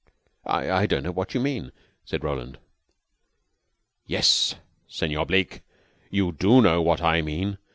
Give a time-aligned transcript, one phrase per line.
[0.47, 1.71] "I don't know what you mean,"
[2.05, 2.57] said Roland.
[4.07, 4.55] "Yes,
[4.87, 5.61] Senor Bleke,
[6.09, 7.59] you do know what I mean.